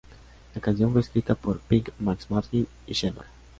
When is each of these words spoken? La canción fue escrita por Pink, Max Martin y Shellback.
La 0.55 0.61
canción 0.61 0.91
fue 0.91 1.01
escrita 1.01 1.35
por 1.35 1.59
Pink, 1.59 1.89
Max 1.99 2.25
Martin 2.31 2.65
y 2.87 2.93
Shellback. 2.93 3.27